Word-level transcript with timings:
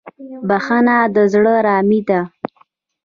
بخښنه 0.47 0.95
د 1.15 1.17
زړه 1.31 1.51
ارامي 1.59 2.01
ده. 2.07 2.19